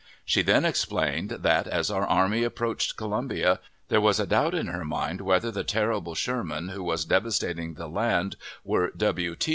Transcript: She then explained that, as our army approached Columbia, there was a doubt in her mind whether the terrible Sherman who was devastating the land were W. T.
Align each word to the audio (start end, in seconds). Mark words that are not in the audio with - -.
She 0.25 0.41
then 0.41 0.65
explained 0.65 1.29
that, 1.29 1.67
as 1.67 1.91
our 1.91 2.07
army 2.07 2.41
approached 2.43 2.97
Columbia, 2.97 3.59
there 3.89 4.01
was 4.01 4.19
a 4.19 4.25
doubt 4.25 4.55
in 4.55 4.65
her 4.65 4.83
mind 4.83 5.21
whether 5.21 5.51
the 5.51 5.63
terrible 5.63 6.15
Sherman 6.15 6.69
who 6.69 6.81
was 6.81 7.05
devastating 7.05 7.75
the 7.75 7.87
land 7.87 8.35
were 8.63 8.89
W. 8.97 9.35
T. 9.35 9.49